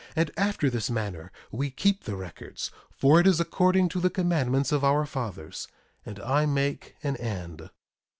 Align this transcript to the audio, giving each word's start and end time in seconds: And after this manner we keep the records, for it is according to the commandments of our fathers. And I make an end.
And 0.15 0.31
after 0.35 0.67
this 0.67 0.89
manner 0.89 1.31
we 1.51 1.69
keep 1.69 2.05
the 2.05 2.15
records, 2.15 2.71
for 2.89 3.19
it 3.19 3.27
is 3.27 3.39
according 3.39 3.89
to 3.89 3.99
the 3.99 4.09
commandments 4.09 4.71
of 4.71 4.83
our 4.83 5.05
fathers. 5.05 5.67
And 6.07 6.19
I 6.19 6.47
make 6.47 6.95
an 7.03 7.17
end. 7.17 7.69